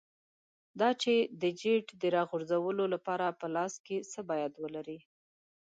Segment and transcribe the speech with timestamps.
[0.79, 4.99] دا چې د جیټ د راغورځولو لپاره په لاس کې څه باید ولرې.